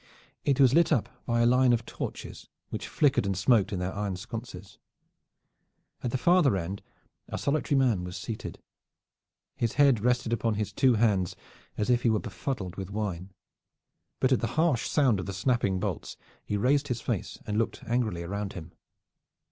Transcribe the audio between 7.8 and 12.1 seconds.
was seated. His head rested upon his two hands, as if he